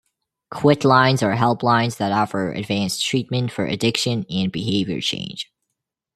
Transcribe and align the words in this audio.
Quitlines 0.51 1.21
are 1.21 1.35
helplines 1.37 1.97
that 1.97 2.11
offer 2.11 2.51
advanced 2.53 3.05
treatment 3.05 3.51
for 3.51 3.67
addiction 3.67 4.25
and 4.31 4.51
behavior 4.51 4.99
change. 4.99 5.51